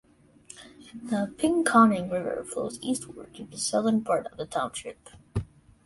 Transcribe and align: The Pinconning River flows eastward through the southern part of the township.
The 0.95 1.31
Pinconning 1.37 2.11
River 2.11 2.43
flows 2.43 2.79
eastward 2.81 3.35
through 3.35 3.49
the 3.51 3.57
southern 3.59 4.03
part 4.03 4.25
of 4.31 4.35
the 4.39 4.47
township. 4.47 5.11